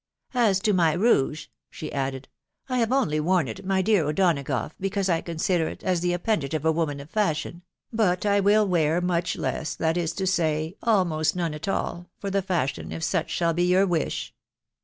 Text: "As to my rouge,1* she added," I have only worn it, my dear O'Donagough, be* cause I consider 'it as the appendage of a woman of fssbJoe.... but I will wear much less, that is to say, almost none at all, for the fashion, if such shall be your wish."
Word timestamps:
"As 0.49 0.59
to 0.61 0.73
my 0.73 0.93
rouge,1* 0.93 1.47
she 1.69 1.91
added," 1.93 2.27
I 2.69 2.79
have 2.79 2.91
only 2.91 3.19
worn 3.19 3.47
it, 3.47 3.63
my 3.63 3.83
dear 3.83 4.03
O'Donagough, 4.07 4.71
be* 4.79 4.89
cause 4.89 5.09
I 5.09 5.21
consider 5.21 5.67
'it 5.67 5.83
as 5.83 6.01
the 6.01 6.11
appendage 6.13 6.55
of 6.55 6.65
a 6.65 6.71
woman 6.71 6.99
of 6.99 7.11
fssbJoe.... 7.11 7.61
but 7.93 8.25
I 8.25 8.39
will 8.39 8.67
wear 8.67 8.99
much 8.99 9.35
less, 9.35 9.75
that 9.75 9.97
is 9.97 10.13
to 10.13 10.25
say, 10.25 10.75
almost 10.81 11.35
none 11.35 11.53
at 11.53 11.67
all, 11.67 12.09
for 12.17 12.31
the 12.31 12.41
fashion, 12.41 12.91
if 12.91 13.03
such 13.03 13.29
shall 13.29 13.53
be 13.53 13.61
your 13.65 13.85
wish." 13.85 14.33